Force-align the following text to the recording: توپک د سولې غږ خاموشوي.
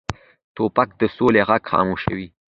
توپک 0.55 0.89
د 0.99 1.01
سولې 1.15 1.41
غږ 1.49 1.63
خاموشوي. 1.71 2.27